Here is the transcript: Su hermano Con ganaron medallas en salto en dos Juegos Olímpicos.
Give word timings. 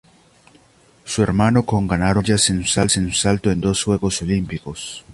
Su 1.05 1.21
hermano 1.21 1.63
Con 1.63 1.87
ganaron 1.87 2.23
medallas 2.27 2.49
en 2.49 3.13
salto 3.13 3.51
en 3.51 3.61
dos 3.61 3.83
Juegos 3.83 4.23
Olímpicos. 4.23 5.05